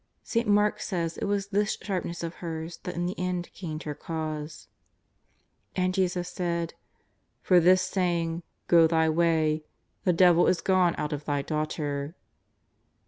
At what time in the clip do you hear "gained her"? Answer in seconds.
3.53-3.93